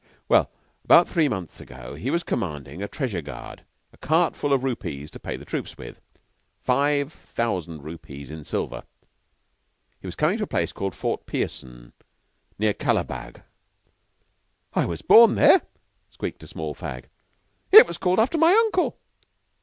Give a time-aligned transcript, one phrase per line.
[0.27, 0.49] "Well,
[0.83, 3.63] about three months ago he was commanding a treasure guard
[3.93, 6.01] a cart full of rupees to pay troops with
[6.59, 8.81] five thousand rupees in silver.
[9.99, 11.93] He was comin' to a place called Fort Pearson,
[12.57, 13.43] near Kalabagh."
[14.73, 15.61] "I was born there,"
[16.09, 17.03] squeaked a small fag.
[17.71, 18.97] "It was called after my uncle."